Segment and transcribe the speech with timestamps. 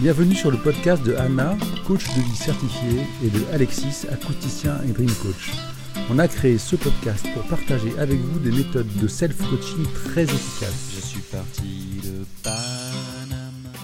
[0.00, 4.92] Bienvenue sur le podcast de Anna, coach de vie certifié, et de Alexis, acousticien et
[4.92, 5.52] dream coach.
[6.10, 10.92] On a créé ce podcast pour partager avec vous des méthodes de self-coaching très efficaces.
[10.94, 13.76] Je suis parti de Panama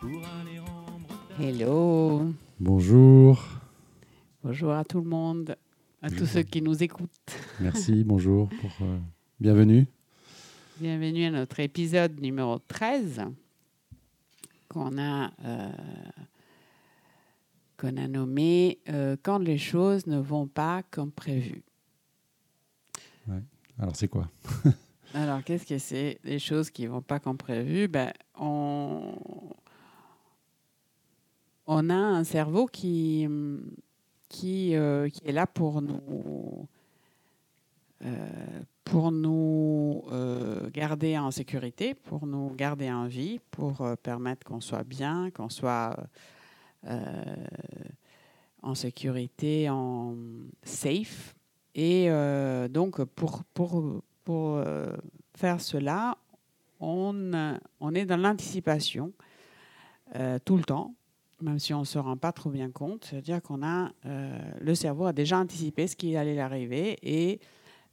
[0.00, 0.10] pour
[0.40, 1.40] aller rendre.
[1.40, 3.40] Hello, Bonjour.
[4.42, 5.54] bonjour à tout le monde,
[6.02, 7.38] à tous ceux qui nous écoutent.
[7.60, 8.48] Merci, bonjour.
[8.48, 8.98] Pour, euh,
[9.38, 9.86] bienvenue.
[10.80, 13.22] Bienvenue à notre épisode numéro 13
[14.72, 15.70] qu'on a, euh,
[17.76, 21.62] qu'on a nommé euh, Quand les choses ne vont pas comme prévu.
[23.78, 24.28] Alors, c'est quoi?
[25.14, 26.18] Alors, qu'est-ce que c'est?
[26.24, 29.14] Les choses qui ne vont pas comme prévu ben, on,
[31.66, 33.28] on a un cerveau qui,
[34.28, 36.68] qui, euh, qui est là pour nous,
[38.84, 44.60] pour nous euh, garder en sécurité, pour nous garder en vie, pour euh, permettre qu'on
[44.60, 45.96] soit bien, qu'on soit
[46.88, 47.36] euh,
[48.62, 50.14] en sécurité, en
[50.62, 51.34] safe.
[51.74, 54.92] Et euh, donc, pour, pour, pour euh,
[55.34, 56.18] faire cela,
[56.80, 59.12] on, euh, on est dans l'anticipation
[60.16, 60.94] euh, tout le temps,
[61.40, 63.06] même si on ne se rend pas trop bien compte.
[63.06, 67.40] C'est-à-dire qu'on a, euh, le cerveau a déjà anticipé ce qui allait arriver et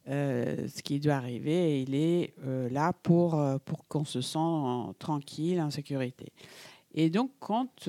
[0.09, 4.89] euh, ce qui doit arriver, il est euh, là pour, euh, pour qu'on se sente
[4.89, 6.33] en- tranquille, en sécurité.
[6.93, 7.87] Et donc, quand,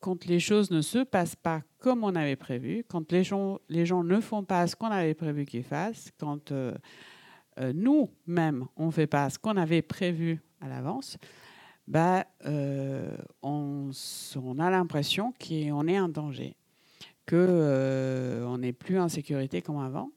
[0.00, 3.84] quand les choses ne se passent pas comme on avait prévu, quand les gens, les
[3.84, 6.52] gens ne font pas ce qu'on avait prévu qu'ils fassent, quand
[7.74, 11.18] nous-mêmes, on ne fait pas ce qu'on avait prévu à l'avance,
[11.86, 12.24] bah,
[13.42, 13.90] on
[14.58, 16.56] a l'impression qu'on est en danger,
[17.28, 20.10] qu'on n'est plus en sécurité comme avant.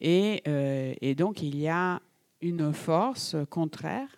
[0.00, 2.00] Et, euh, et donc, il y a
[2.40, 4.08] une force contraire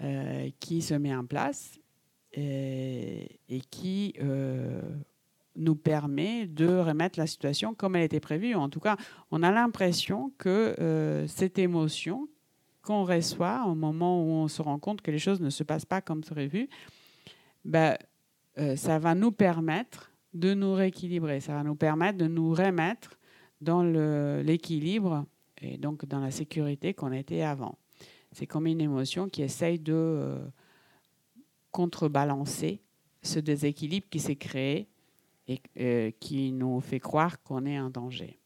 [0.00, 1.78] euh, qui se met en place
[2.34, 4.80] et, qui euh,
[5.56, 8.54] nous permet de remettre la situation comme elle était prévue.
[8.54, 8.96] En tout cas,
[9.30, 12.28] on a l'impression que euh, cette émotion
[12.82, 15.84] qu'on reçoit au moment où on se rend compte que les choses ne se passent
[15.84, 16.68] pas comme prévu,
[17.64, 17.96] ben,
[18.58, 23.18] euh, ça va nous permettre de nous rééquilibrer, ça va nous permettre de nous remettre
[23.60, 23.82] dans
[24.42, 25.26] l'équilibre
[25.60, 27.78] et donc dans la sécurité qu'on était avant.
[28.32, 30.46] C'est comme une émotion qui essaye de euh,
[31.70, 32.80] contrebalancer
[33.22, 34.88] ce déséquilibre qui s'est créé
[35.48, 38.38] et euh, qui nous fait croire qu'on est en danger.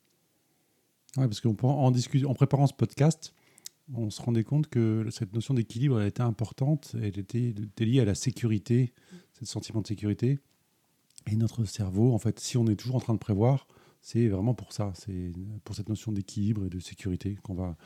[1.17, 3.33] Ouais, parce qu'en en, en préparant ce podcast,
[3.95, 6.95] on se rendait compte que cette notion d'équilibre elle était importante.
[7.01, 8.93] Elle était, était liée à la sécurité,
[9.39, 10.41] ce sentiment de sécurité.
[11.31, 13.67] Et notre cerveau, en fait, si on est toujours en train de prévoir,
[14.01, 14.93] c'est vraiment pour ça.
[14.95, 15.33] C'est
[15.65, 17.77] pour cette notion d'équilibre et de sécurité qu'on va,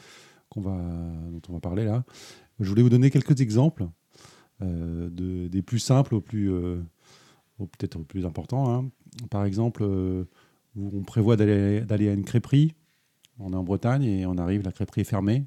[0.51, 0.77] qu'on va,
[1.31, 2.05] dont on va parler là.
[2.59, 3.89] Je voulais vous donner quelques exemples,
[4.61, 6.83] euh, de, des plus simples aux plus, euh,
[7.59, 8.71] peut-être plus importants.
[8.71, 8.91] hein.
[9.31, 10.25] Par exemple, euh,
[10.77, 12.75] on prévoit d'aller d'aller à une crêperie.
[13.39, 15.47] On est en Bretagne et on arrive, la crêperie est fermée.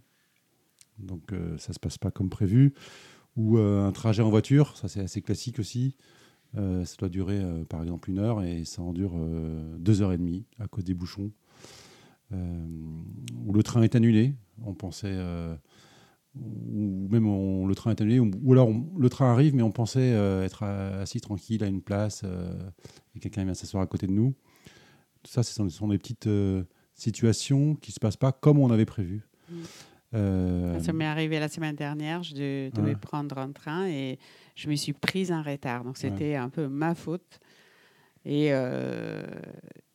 [0.98, 2.74] Donc euh, ça ne se passe pas comme prévu.
[3.36, 5.96] Ou euh, un trajet en voiture, ça c'est assez classique aussi.
[6.58, 10.04] Euh, ça doit durer euh, par exemple une heure et ça en dure euh, deux
[10.04, 11.32] heures et demie à cause des bouchons.
[12.32, 14.34] Ou le train est annulé.
[14.66, 15.16] On pensait.
[16.36, 18.20] ou même le train est annulé.
[18.20, 20.10] Ou, alors le train arrive, mais on pensait
[20.44, 22.24] être assis tranquille à une place
[23.16, 24.34] et quelqu'un vient s'asseoir à côté de nous.
[25.22, 26.28] Tout ça, ce sont, des petites
[26.96, 29.28] situations qui ne se passent pas comme on avait prévu.
[29.52, 29.56] Mm.
[30.14, 32.96] Euh, Ça m'est arrivé la semaine dernière, je de- devais Ouais.
[32.96, 34.20] prendre un train et
[34.56, 35.84] je me suis prise en retard.
[35.84, 37.40] Donc c'était un peu ma faute.
[38.26, 39.24] Et, euh,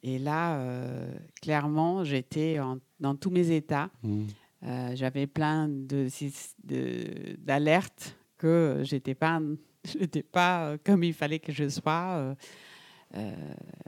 [0.02, 2.58] et là, euh, clairement, j'étais
[3.00, 3.90] dans tous mes états.
[4.02, 4.24] mm.
[4.64, 9.40] Euh, J'avais plein de sys- de- d'alertes que j'étais pas,
[10.32, 12.34] pas comme il fallait que je sois.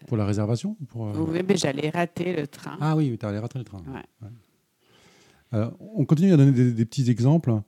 [0.07, 2.79] Pour la réservation pour, oui, mais j'allais rater le train.
[2.81, 3.83] Ah oui, tu allé rater le train.
[3.89, 4.29] Ouais.
[5.53, 7.61] Euh, on continue à donner des, petits exemples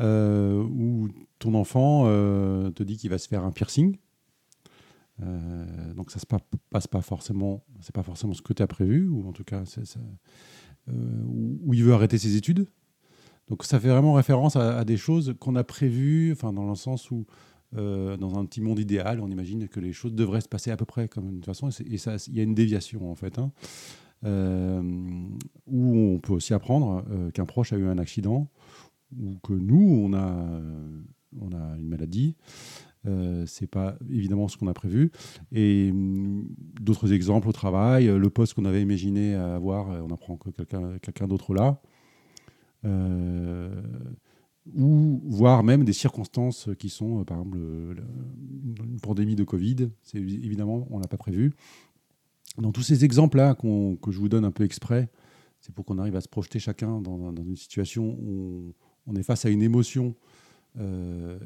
[0.00, 1.08] euh, où
[1.38, 3.96] ton enfant euh, te dit qu'il va se faire un piercing.
[5.94, 9.08] Donc ça se pa- passe pas forcément, c'est pas forcément ce que tu as prévu,
[9.08, 9.64] ou en tout cas,
[10.88, 10.92] euh,
[11.64, 12.66] où il veut arrêter ses études.
[13.48, 17.10] Donc ça fait vraiment référence à, des choses qu'on a prévues, enfin dans le sens
[17.10, 17.24] où
[17.72, 20.84] dans un petit monde idéal, on imagine que les choses devraient se passer à peu
[20.84, 23.38] près comme une façon, et, ça, il y a une déviation en fait.
[23.38, 23.52] hein.
[24.26, 24.82] Euh,
[25.66, 28.48] où on peut aussi apprendre euh, qu'un proche a eu un accident
[29.20, 30.60] ou que nous on a
[31.40, 32.34] on a une maladie
[33.06, 35.12] euh, c'est pas évidemment ce qu'on a prévu
[35.52, 36.48] et hum,
[36.80, 41.28] d'autres exemples au travail euh, le poste qu'on avait imaginé avoir on apprend que quelqu'un
[41.28, 41.80] d'autre là
[44.74, 49.90] ou voire même des circonstances qui sont, par exemple, une pandémie de Covid.
[50.02, 51.52] C'est évidemment, on l'a pas prévu.
[52.58, 55.08] Dans tous ces exemples-là que je vous donne un peu exprès,
[55.60, 58.74] c'est pour qu'on arrive à se projeter chacun dans, une situation où
[59.06, 60.14] on, est face à une émotion
[60.78, 61.38] euh,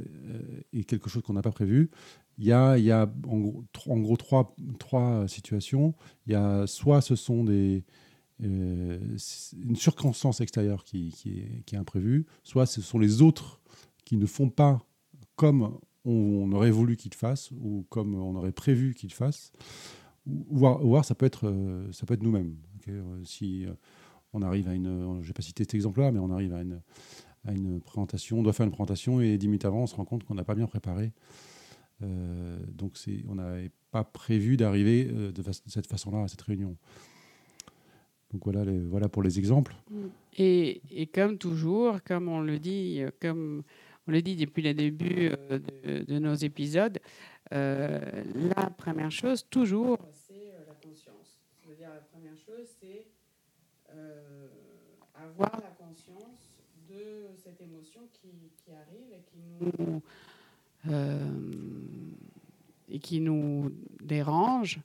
[0.72, 1.90] et quelque chose qu'on n'a pas prévu.
[2.38, 2.76] Il y a,
[3.28, 5.94] en gros, trois, situations.
[6.26, 7.84] Il y a soit ce sont des,
[8.42, 8.98] euh,
[9.58, 13.60] une circonstance extérieure qui, est, qui est imprévue, soit ce sont les autres
[14.04, 14.80] qui ne font pas
[15.36, 19.52] comme on aurait voulu qu'ils fassent ou comme on aurait prévu qu'ils fassent.
[20.50, 22.56] Voire ça peut être, euh, ça peut être nous-mêmes.
[22.88, 23.72] Euh, si euh,
[24.32, 26.80] on arrive à une, je vais pas citer cet exemple-là, mais on arrive à une,
[27.46, 30.04] à une présentation, on doit faire une présentation et dix minutes avant, on se rend
[30.04, 31.12] compte qu'on n'a pas bien préparé.
[32.00, 36.74] Donc c'est, on n'avait pas prévu d'arriver de, cette façon-là à cette réunion.
[38.32, 39.74] Donc voilà, voilà pour les exemples.
[40.38, 43.64] Et, et comme toujours, comme on le dit, comme
[44.06, 46.98] on le dit depuis le début de, nos épisodes,
[47.50, 51.40] la première chose, toujours, c'est euh, la conscience.
[51.62, 53.06] C'est-à-dire, la première chose, c'est
[53.94, 54.48] euh,
[55.14, 56.40] avoir la conscience
[56.88, 58.28] de cette émotion qui,
[58.64, 60.02] qui arrive et qui nous,
[60.90, 61.28] euh,
[62.88, 63.72] et qui nous
[64.02, 64.80] dérange.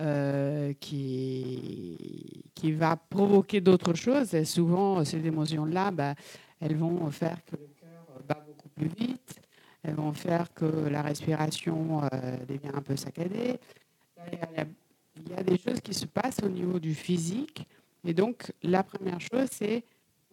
[0.00, 4.42] euh, qui, qui va provoquer d'autres choses.
[4.44, 6.14] Souvent, ces émotions-là, bah,
[6.60, 9.40] elles vont faire que le cœur bat beaucoup plus vite.
[9.82, 12.00] Elles vont faire que la respiration
[12.48, 13.60] devient un peu saccadée.
[15.16, 17.66] Il y a des choses qui se passent au niveau du physique.
[18.04, 19.84] Et donc, la première chose, c'est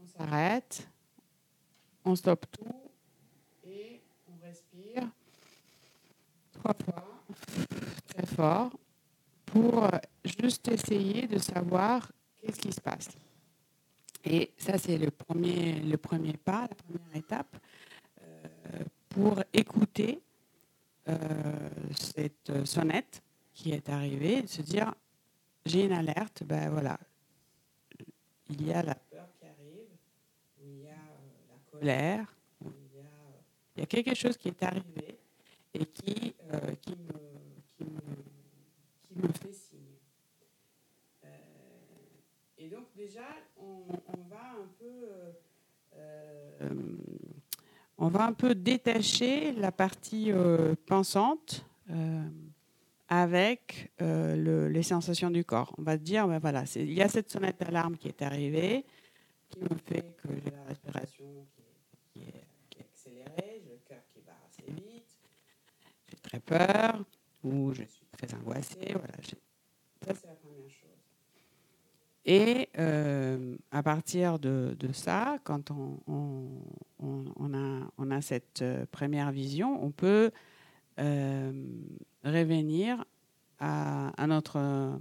[0.02, 0.88] on s'arrête,
[2.04, 2.82] on stoppe tout
[3.66, 5.08] et on respire
[6.52, 7.08] trois fois,
[8.08, 8.72] très fort,
[9.46, 9.90] pour
[10.26, 13.10] juste essayer de savoir qu'est-ce qui se passe.
[14.24, 15.82] Et ça, c'est le premier,
[16.38, 17.58] pas, la première étape,
[18.22, 20.22] euh, pour écouter
[21.08, 23.22] euh, cette sonnette
[23.54, 24.94] qui est arrivée, de se dire,
[25.66, 26.98] j'ai une alerte, ben voilà,
[28.50, 29.90] il y a la peur qui arrive,
[30.64, 30.96] il y a euh,
[31.50, 32.36] la colère,
[33.76, 35.20] il y a, quelque chose qui est arrivé
[35.74, 37.86] et qui, euh, qui, me,
[39.04, 39.96] qui, me, fait signe.
[41.24, 41.28] Euh,
[42.58, 43.28] et donc déjà,
[43.58, 43.86] on,
[44.30, 45.08] va un peu,
[47.98, 50.32] on va un peu détacher la partie
[50.86, 51.66] pensante
[53.12, 55.76] avec euh, le- les sensations du corps.
[55.78, 58.86] On va se dire, ben voilà, il y a cette sonnette d'alarme qui est arrivée,
[59.50, 61.46] qui me fait que j'ai la respiration
[62.14, 65.20] qui est, accélérée, j'ai le cœur qui bat assez vite,
[66.10, 67.04] j'ai très peur
[67.44, 68.94] ou je suis très angoissée.
[68.94, 69.14] Voilà,
[70.06, 70.90] ça c'est la première chose.
[72.24, 76.00] Et euh, à partir de, ça, quand on,
[78.10, 80.32] a, cette euh, première vision, on peut
[82.24, 83.04] revenir
[83.60, 85.00] à, notre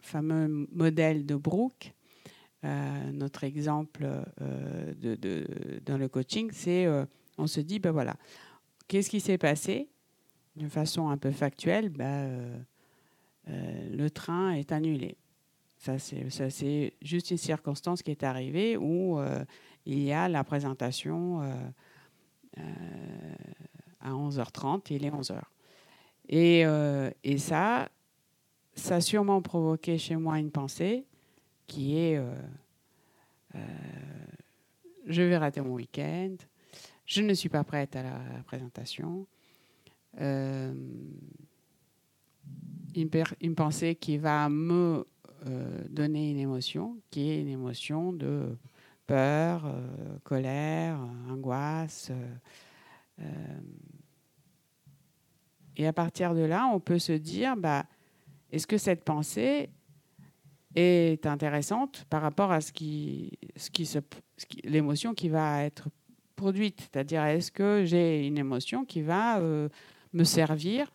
[0.00, 1.92] fameux modèle de Brooke.
[2.64, 4.06] Euh, notre exemple
[4.40, 5.46] euh, de,
[5.84, 7.04] dans le coaching, c'est euh,
[7.38, 8.16] on se dit, ben voilà,
[8.88, 9.88] qu'est-ce qui s'est passé
[10.56, 12.64] De façon un peu factuelle, ben,
[13.46, 15.16] le train est annulé.
[15.78, 19.20] Ça, c'est juste une circonstance qui est arrivée où
[19.84, 21.42] il y a la présentation
[24.00, 25.40] à 11h30 et il est 11h.
[26.28, 27.88] Et, euh, et ça,
[28.74, 31.04] ça a sûrement provoqué chez moi une pensée
[31.66, 32.32] qui est euh,
[33.54, 33.58] euh,
[35.06, 36.34] je vais rater mon week-end,
[37.04, 39.26] je ne suis pas prête à la présentation.
[40.18, 40.80] Une,
[43.40, 45.06] une pensée qui va me
[45.88, 48.56] donner une émotion, qui est une émotion de
[49.06, 49.72] peur,
[50.24, 50.98] colère,
[51.30, 52.10] angoisse.
[55.76, 57.84] Et à partir de là, on peut se dire, bah,
[58.50, 59.70] est-ce que cette pensée
[60.74, 63.86] est intéressante par rapport à ce qui, ce qui
[64.64, 65.88] l'émotion qui va être
[66.36, 66.80] produite?
[66.80, 69.68] C'est-à-dire, est-ce que j'ai une émotion qui va euh,
[70.12, 70.92] me servir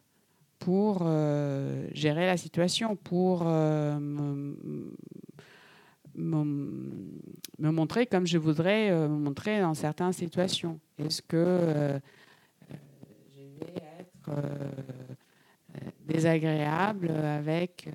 [0.59, 4.91] pour euh, gérer la situation, pour euh, me,
[7.59, 10.79] montrer comme je voudrais me montrer dans certaines situations?
[10.99, 11.99] Est-ce que euh,
[12.69, 12.75] euh,
[13.35, 14.10] je vais être euh, euh,
[16.05, 17.91] désagréable avec euh,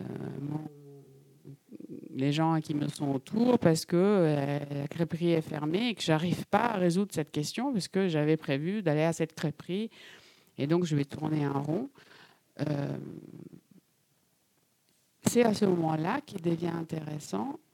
[0.00, 0.04] euh,
[2.14, 6.02] les gens qui me sont autour parce que euh, la crêperie est fermée et que
[6.02, 9.90] j'arrive pas à résoudre cette question parce que j'avais prévu d'aller à cette crêperie
[10.58, 11.90] et donc je vais tourner en rond.
[12.60, 12.96] Euh,
[15.26, 17.70] c'est à ce moment-là qu'il devient intéressant euh,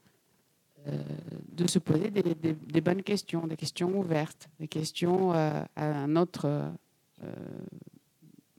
[0.88, 0.92] euh,
[1.52, 6.68] de se poser des, bonnes questions, des questions ouvertes, des questions euh, à notre, euh,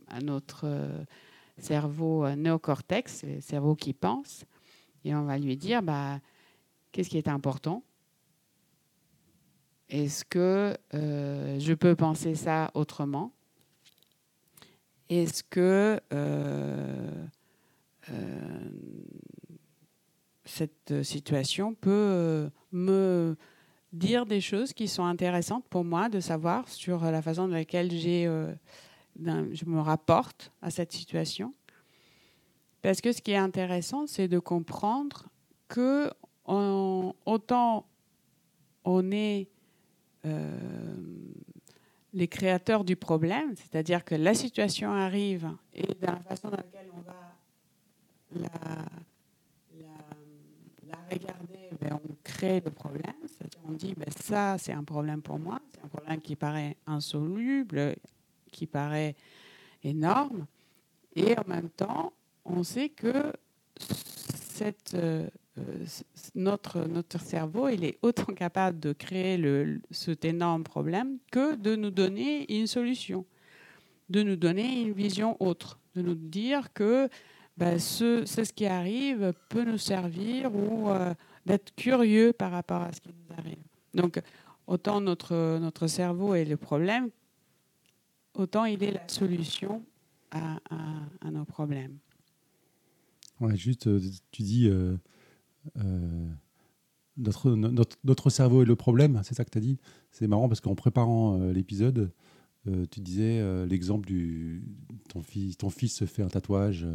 [0.08, 1.04] à notre euh,
[1.58, 4.46] cerveau euh, néocortex, le cerveau qui pense,
[5.04, 6.20] et on va lui dire bah,
[6.92, 7.84] qu'est-ce qui est important?
[9.90, 13.32] Est-ce que euh, je peux penser ça autrement?
[15.10, 17.26] Est-ce que euh,
[18.10, 18.70] euh,
[20.44, 23.38] cette situation peut euh, me
[23.94, 27.92] dire des choses qui sont intéressantes pour moi de savoir sur la façon dans laquelle
[27.92, 28.54] j'ai, euh,
[29.20, 31.54] je me rapporte à cette situation.
[32.82, 35.28] Parce que ce qui est intéressant, c'est de comprendre
[35.68, 36.10] que
[36.46, 37.86] on- autant
[38.86, 39.48] on est
[40.26, 40.58] euh,
[42.14, 46.90] les créateurs du problème, c'est-à-dire que la situation arrive et dans la façon dans laquelle
[46.96, 47.16] on va
[48.36, 48.86] la
[51.12, 53.14] regarder, ben, on crée le problème.
[53.68, 55.60] On dit, ben, ça, c'est un problème pour moi.
[55.74, 57.96] C'est un problème qui paraît insoluble,
[58.52, 59.16] qui paraît
[59.84, 60.46] énorme.
[61.16, 62.14] Et en même temps,
[62.46, 63.34] on sait que
[64.94, 65.86] euh, euh,
[66.36, 71.92] notre, cerveau, il est autant capable de créer le, cet énorme problème que de nous
[71.92, 73.26] donner une solution,
[74.10, 77.10] de nous donner une vision autre, de nous dire que
[77.58, 81.14] ben, ce, qui arrive peut nous servir ou euh,
[81.46, 83.58] d'être curieux par rapport à ce qui nous arrive.
[83.94, 84.22] Donc,
[84.68, 87.10] autant notre, notre cerveau est le problème,
[88.34, 89.84] autant il est la solution
[90.32, 91.98] à, à- à nos problèmes.
[93.40, 94.00] Ouais, juste, euh,
[94.32, 94.98] tu dis euh,
[95.78, 96.28] euh,
[97.18, 99.78] notre, notre, notre cerveau est le problème, c'est ça que tu as dit
[100.12, 102.12] C'est marrant parce qu'en préparant euh, l'épisode,
[102.92, 104.62] tu disais l'exemple du
[105.08, 106.86] ton fils, ton fils se fait un tatouage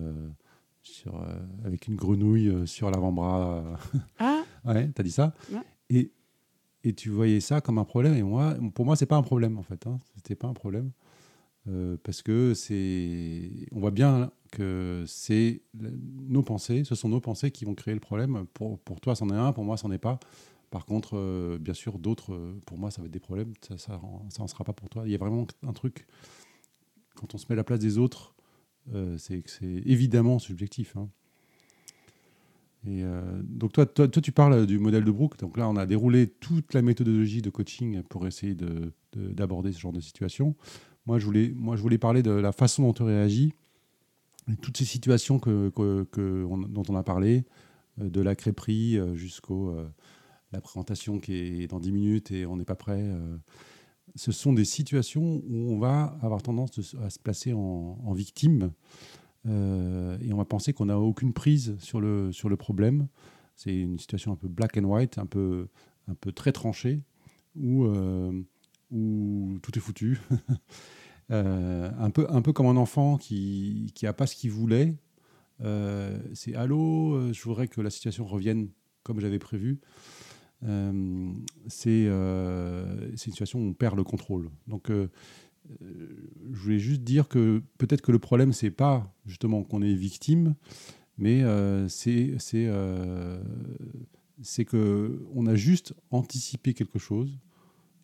[0.82, 1.18] sur,
[1.64, 3.78] avec une grenouille sur l'avant-bras.
[4.18, 5.60] Ah, ouais, tu as dit ça Ouais.
[5.88, 6.12] et,
[6.84, 8.14] et tu voyais ça comme un problème.
[8.14, 9.86] Et moi, pour moi, c'est pas un problème en fait.
[9.86, 9.98] Hein.
[10.16, 10.90] C'était pas un problème.
[11.68, 17.50] Euh, parce que c'est, on voit bien que c'est nos pensées, ce sont nos pensées
[17.50, 18.46] qui vont créer le problème.
[18.52, 20.18] Pour, pour toi, c'en est un, pour moi, c'en est pas.
[20.70, 23.76] Par contre, euh, bien sûr, d'autres, euh, pour moi, ça va être des problèmes, ça,
[23.78, 24.00] ça,
[24.48, 25.02] sera pas pour toi.
[25.06, 26.06] Il y a vraiment un truc,
[27.14, 28.34] quand on se met à la place des autres,
[29.16, 30.96] c'est c'est évidemment subjectif.
[30.96, 31.08] hein.
[32.86, 35.38] Et euh, donc toi, toi, toi, tu parles du modèle de Brooke.
[35.38, 39.72] Donc là, on a déroulé toute la méthodologie de coaching pour essayer de- de- d'aborder
[39.72, 40.56] ce genre de situation.
[41.06, 43.52] Moi, je voulais, moi, je voulais parler de la façon dont tu réagis,
[44.50, 47.44] et toutes ces situations que, que- on- dont on a parlé,
[48.00, 49.88] euh, de la crêperie euh, jusqu'au euh,
[50.52, 53.02] la présentation qui est dans 10 minutes et on n'est pas prêt.
[54.16, 58.72] ce sont des situations où on va avoir tendance à se placer en, victime
[59.44, 63.08] et on va penser qu'on n'a aucune prise sur le, sur le problème.
[63.56, 65.68] C'est une situation un peu black and white, un peu,
[66.08, 67.00] un peu très tranchée,
[67.54, 68.32] où, euh,
[68.90, 70.20] où tout est foutu.
[71.30, 74.94] Euh, un, peu, un peu comme un enfant qui n'a pas ce qu'il voulait.
[75.62, 78.68] Euh, c'est Allô, euh, je voudrais que la situation revienne
[79.02, 79.80] comme j'avais prévu.
[80.64, 81.32] Euh,
[81.68, 84.50] c'est euh, une situation où on perd le contrôle.
[84.66, 85.08] Donc, euh, euh,
[85.80, 90.54] je voulais juste dire que peut-être que le problème, c'est pas justement qu'on est victime,
[91.18, 93.42] mais euh, c'est c'est euh,
[94.42, 97.38] c'est a juste anticipé quelque chose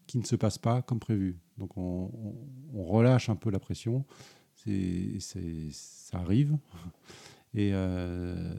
[0.06, 1.36] qui ne se passe pas comme prévu.
[1.58, 2.10] Donc on,
[2.74, 4.04] relâche un peu la pression.
[4.54, 6.56] C'est ça arrive.
[7.54, 8.54] Et, euh,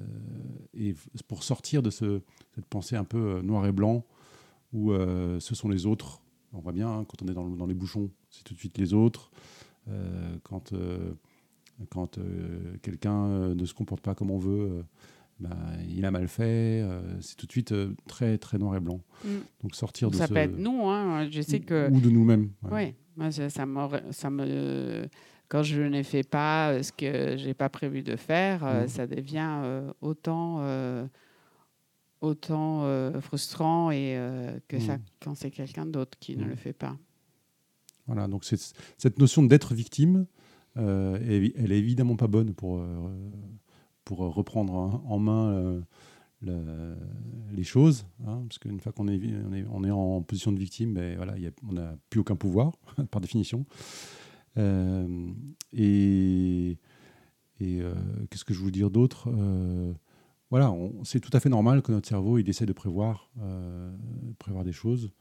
[0.73, 0.95] et
[1.27, 2.21] pour sortir de ce,
[2.55, 4.05] cette pensée un peu euh, noir et blanc,
[4.73, 6.21] où euh, ce sont les autres,
[6.53, 8.59] on voit bien, hein, quand on est dans, le- dans les bouchons, c'est tout de
[8.59, 9.31] suite les autres.
[9.87, 11.13] Euh, quand euh,
[11.89, 14.83] quand euh, quelqu'un ne se comporte pas comme on veut,
[15.39, 15.55] ben,
[15.87, 16.83] il a mal fait,
[17.21, 17.73] c'est tout de suite
[18.07, 18.99] très, très noir et blanc.
[19.23, 19.29] Mm.
[19.63, 20.33] Donc sortir de ça ce...
[20.33, 20.87] peut être nous.
[20.89, 21.29] Hein.
[21.31, 21.89] Je sais que.
[21.89, 22.49] Ou de nous-mêmes.
[22.63, 22.69] ouais.
[22.71, 25.07] Oui, moi, ça, ça m'aurait- ça me,
[25.47, 28.87] quand je ne fais pas ce que j'ai pas prévu de faire, Mhm.
[28.89, 31.05] ça devient euh, autant, euh,
[32.21, 35.03] autant euh, frustrant et euh, que ça Mhm.
[35.21, 36.49] quand c'est quelqu'un d'autre qui ne Mhm.
[36.49, 36.97] le fait pas.
[38.07, 40.25] Voilà, donc cette notion d'être victime,
[40.77, 42.83] euh, elle, elle est évidemment pas bonne pour,
[44.03, 45.81] pour reprendre en, en main
[46.41, 46.95] le-
[47.51, 50.57] les choses, hein, parce qu'une fois qu'on est, on est, on est en position de
[50.59, 52.71] victime, ben, voilà, il y a- on n'a plus aucun pouvoir,
[53.11, 53.65] par définition.
[55.73, 56.77] Et
[57.61, 57.81] et
[58.29, 59.27] qu'est-ce que je veux dire d'autre
[60.49, 63.95] Voilà, c'est tout à fait normal que notre cerveau il essaie de prévoir, euh,
[64.39, 65.11] prévoir des choses.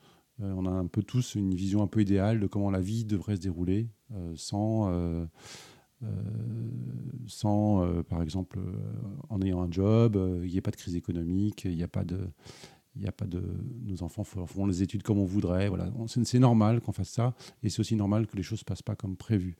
[0.41, 3.05] Euh, on a un peu tous une vision un peu idéale de comment la vie
[3.05, 4.91] devrait se dérouler, euh, sans,
[7.27, 8.59] sans par exemple,
[9.29, 12.05] en ayant un job, il n'y a pas de crise économique, il n'y a pas
[12.05, 12.21] de,
[12.97, 13.43] il a pas de
[13.85, 15.69] nos enfants font les études comme on voudrait.
[15.69, 18.65] Voilà, c'est normal qu'on fasse ça, et c'est aussi normal que les choses ne se
[18.65, 19.57] passent pas comme prévu.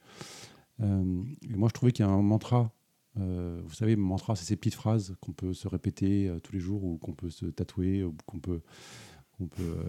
[0.81, 2.71] Et moi, je trouvais qu'il y a un mantra.
[3.17, 6.59] Euh, vous savez, mantra, c'est ces petites phrases qu'on peut se répéter euh, tous les
[6.59, 8.61] jours ou qu'on peut se tatouer ou qu'on peut,
[9.41, 9.83] euh,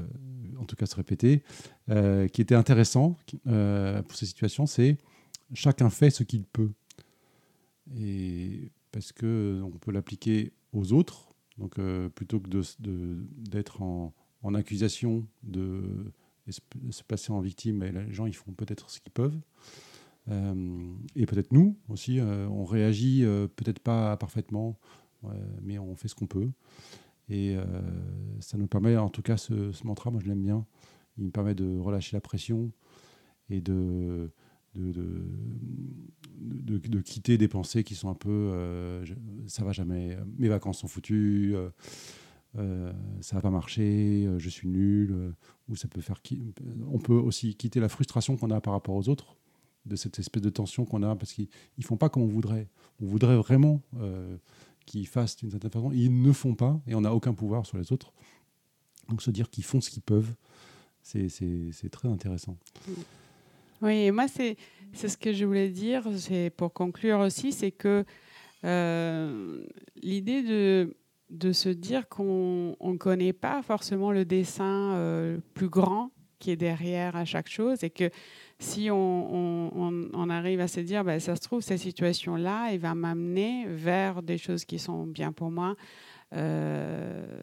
[0.59, 1.43] en tout cas se répéter,
[2.33, 4.97] qui était intéressant pour ces situations, c'est
[5.53, 6.71] chacun fait ce qu'il peut.
[7.97, 11.81] Et parce que on peut l'appliquer aux autres, donc
[12.15, 12.49] plutôt que
[12.79, 14.15] d'être en,
[14.55, 16.13] accusation, de,
[16.47, 19.39] de se passer en victime, et les gens ils font peut-être ce qu'ils peuvent.
[20.31, 24.79] Euh, et peut-être nous aussi, euh, on réagit euh, peut-être pas parfaitement,
[25.63, 26.49] mais on fait ce qu'on peut.
[27.29, 27.57] Et
[28.41, 30.65] ça nous permet, en tout cas, ce, mantra, moi je l'aime bien.
[31.19, 32.73] Il me permet de relâcher la pression
[33.51, 34.31] et de,
[37.05, 39.05] quitter des pensées qui sont un peu
[39.47, 41.55] ça va jamais, mes vacances sont foutues,
[42.55, 45.35] ça va pas marcher, je suis nul,
[45.69, 46.23] ou ça peut faire.
[46.91, 49.37] On peut aussi quitter la frustration qu'on a par rapport aux autres,
[49.87, 52.69] de cette espèce de tension qu'on a, parce qu'ils ils font pas comme on voudrait.
[53.03, 54.37] On voudrait vraiment euh,
[54.87, 57.79] qu'ils fassent d'une certaine façon, ils ne font pas, et on n'a aucun pouvoir sur
[57.79, 58.13] les autres.
[59.09, 60.35] Donc se dire qu'ils font ce qu'ils peuvent,
[61.03, 61.29] c'est-
[61.91, 62.57] très intéressant.
[63.83, 64.57] Oui, et moi, c'est
[64.95, 66.07] ce que je voulais dire.
[66.57, 68.05] Pour conclure aussi, c'est que
[68.65, 69.65] euh,
[70.03, 70.95] l'idée de,
[71.31, 76.11] de se dire qu'on ne connaît pas forcément le dessin euh, plus grand
[76.41, 78.11] qui est derrière à chaque chose et que
[78.59, 82.69] si on, on- on- on arrive à se dire, ben, ça se trouve, cette situation-là,
[82.73, 85.77] elle va m'amener vers des choses qui sont bien pour moi.
[86.35, 87.43] Euh,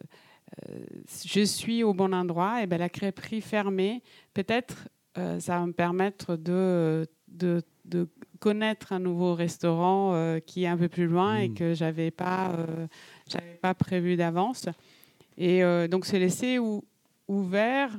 [0.68, 0.78] euh,
[1.24, 4.02] je suis au bon endroit, et ben, la crêperie fermée,
[4.34, 10.64] peut-être euh, ça va me permettre de, de, de connaître un nouveau restaurant euh, qui
[10.64, 11.54] est un peu plus loin et Mm.
[11.54, 12.86] que j'avais pas, euh,
[13.28, 14.66] j'avais pas prévu d'avance.
[15.36, 16.82] Et donc, se laisser ou-
[17.28, 17.90] ouvert,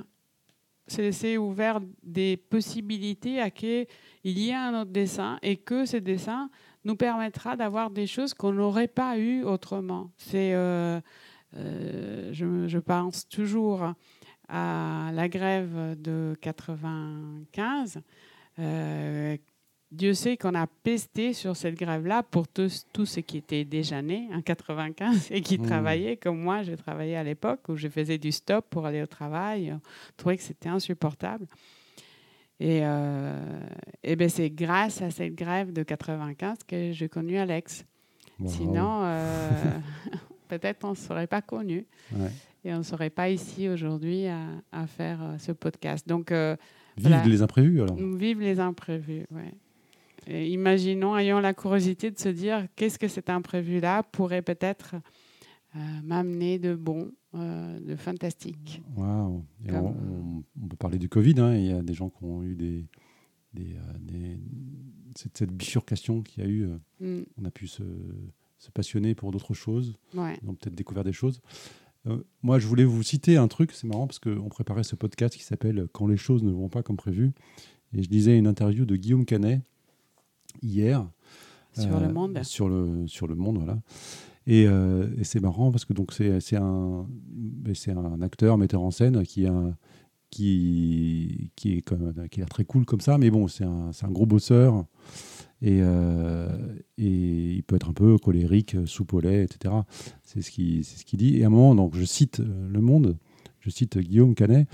[0.92, 3.88] se laisser ouvert des possibilités à qu'il
[4.24, 6.50] y ait un autre dessin et que ce dessin
[6.86, 10.12] nous permettra d'avoir des choses qu'on n'aurait pas eues autrement.
[10.18, 11.00] C'est, euh,
[11.56, 13.94] euh, je, pense toujours
[14.48, 18.02] à la grève de 95.
[18.60, 19.38] Euh,
[19.92, 24.02] Dieu sait qu'on a pesté sur cette grève-là pour tous, tous ceux qui étaient déjà
[24.04, 25.66] nés en 95 et qui Mmh.
[25.66, 29.08] travaillaient comme moi, j'ai travaillé à l'époque où je faisais du stop pour aller au
[29.08, 29.72] travail.
[29.74, 29.80] On
[30.16, 31.48] trouvait que c'était insupportable.
[32.60, 33.62] Et, euh,
[34.04, 37.84] et ben c'est grâce à cette grève de 95 que j'ai connu Alex.
[38.40, 38.48] Wow.
[38.50, 39.50] Sinon, euh,
[40.50, 42.30] peut-être on ne serait pas connus Ouais.
[42.64, 44.40] et on ne serait pas ici aujourd'hui à,
[44.72, 46.08] à faire euh, ce podcast.
[46.08, 46.56] Donc, euh,
[46.98, 47.24] Vive Voilà.
[47.26, 47.96] les imprévus alors.
[47.96, 49.26] vive les imprévus.
[49.32, 49.54] Ouais.
[50.30, 54.96] Et imaginons, ayons la curiosité de se dire qu'est-ce que cet imprévu-là pourrait peut-être
[55.76, 58.82] euh, m'amener de bon, euh, de fantastique.
[59.66, 61.36] Et Comme- on, peut parler du Covid.
[61.40, 61.56] hein.
[61.56, 62.86] Il y a des gens qui ont eu des,
[63.54, 64.40] des, euh, des-
[65.16, 66.64] cette, cette bifurcation qu'il y a eu.
[66.68, 67.84] euh, Mm, on a pu se,
[68.60, 69.96] se passionner pour d'autres choses.
[70.14, 70.38] ouais.
[70.44, 71.42] Ils ont peut-être découvert des choses.
[72.08, 73.72] Euh, moi, je voulais vous citer un truc.
[73.72, 76.84] C'est marrant parce qu'on préparait ce podcast qui s'appelle Quand les choses ne vont pas
[76.84, 77.32] comme prévu.
[77.94, 79.62] Et je lisais une interview de Guillaume Canet
[80.62, 81.08] hier.
[81.74, 82.44] Sur Euh, le monde.
[82.44, 83.80] Sur le, sur le monde, voilà.
[84.48, 89.24] Et, euh, et c'est marrant parce que donc c'est un, un acteur, metteur en scène
[89.24, 89.78] qui, a,
[90.32, 93.92] qui, qui, est comme, qui a l'air très cool comme ça, mais bon, c'est un,
[94.02, 94.86] un gros bosseur
[95.62, 96.48] et, euh,
[96.98, 99.74] et il peut être un peu colérique, soupe au lait, etc.
[100.24, 101.38] C'est ce qu'il ce dit.
[101.38, 103.18] Et à un moment, donc, je cite euh, Le Monde,
[103.60, 104.68] je cite Guillaume Canet,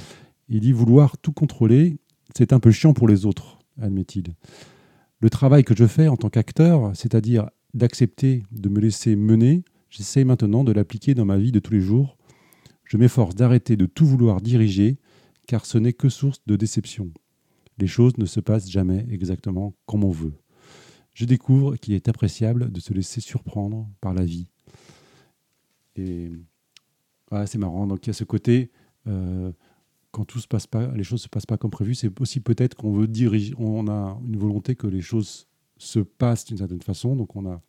[0.47, 1.97] il dit Vouloir tout contrôler,
[2.35, 4.35] c'est un peu chiant pour les autres, admet-il.
[5.25, 10.23] Le travail que je fais en tant qu'acteur, c'est-à-dire d'accepter de me laisser mener, j'essaie
[10.23, 12.15] maintenant de l'appliquer dans ma vie de tous les jours.
[12.83, 14.99] Je m'efforce d'arrêter de tout vouloir diriger,
[15.47, 17.11] car ce n'est que source de déception.
[17.79, 20.35] Les choses ne se passent jamais exactement comme on veut.
[21.15, 24.51] Je découvre qu'il est appréciable de se laisser surprendre par la vie.
[25.95, 26.29] Et
[27.31, 27.87] voilà, c'est marrant.
[27.87, 28.69] Donc il y a ce côté,
[29.07, 29.51] euh,
[30.15, 32.75] quand tout se passe pas, les choses se passent pas comme prévu, c'est aussi peut-être
[32.75, 35.47] qu'on veut diriger, on a une volonté que les choses
[35.77, 37.61] se passent d'une certaine façon, donc on a,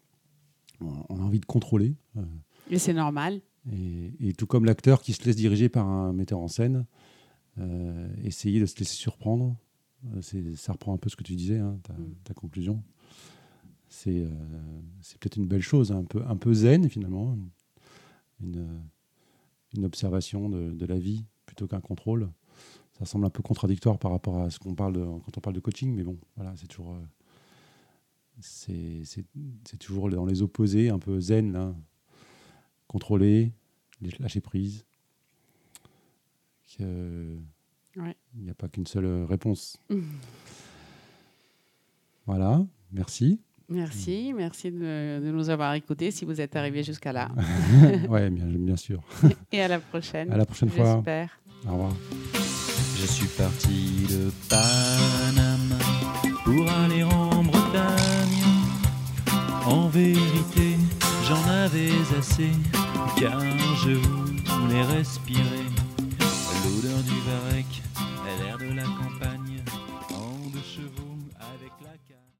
[0.81, 1.97] on a envie de contrôler.
[2.17, 2.23] euh,
[2.71, 3.41] Et c'est normal.
[3.73, 6.87] et, et tout comme l'acteur qui se laisse diriger par un metteur en scène,
[7.59, 9.57] euh, essayer de se laisser surprendre,
[10.15, 10.21] euh,
[10.55, 12.15] ça reprend un peu ce que tu disais, hein, ta, Mm.
[12.25, 12.83] ta conclusion.
[13.89, 14.29] C'est euh,
[15.21, 17.37] peut-être une belle chose, un, peu, un peu zen finalement,
[18.41, 18.69] une,
[19.77, 21.25] une observation de, de la vie
[21.57, 22.29] plutôt qu'un contrôle.
[22.99, 25.55] Ça semble un peu contradictoire par rapport à ce qu'on parle de- quand on parle
[25.57, 27.01] de coaching, mais bon, voilà, c'est toujours, euh,
[28.41, 29.25] c'est c'est-
[29.65, 31.75] c'est toujours dans les opposés, un peu zen, là.
[32.89, 33.53] contrôler,
[34.21, 34.85] lâcher prise.
[37.97, 38.15] Ouais.
[38.35, 39.77] n'y a pas qu'une seule réponse.
[42.27, 43.41] Voilà, merci.
[43.69, 47.31] Merci, merci de, de nous avoir écoutés si vous êtes arrivés jusqu'à là.
[48.31, 49.01] bien, bien sûr.
[49.53, 50.33] Et à la prochaine.
[50.33, 50.95] À la prochaine fois.
[50.97, 51.39] J'espère.
[51.69, 55.79] Je suis parti de Panama
[56.45, 58.45] pour aller en Bretagne.
[59.65, 60.77] En vérité,
[61.29, 62.53] j'en avais assez,
[63.19, 63.41] car
[63.85, 65.67] je voulais respirer
[66.65, 67.83] l'odeur du varech,
[68.25, 68.56] la campagne.